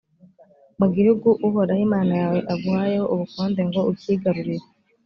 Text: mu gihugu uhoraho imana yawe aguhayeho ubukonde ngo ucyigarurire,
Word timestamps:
mu 0.79 0.87
gihugu 0.95 1.27
uhoraho 1.47 1.81
imana 1.87 2.13
yawe 2.21 2.39
aguhayeho 2.53 3.05
ubukonde 3.13 3.61
ngo 3.69 3.79
ucyigarurire, 3.91 4.65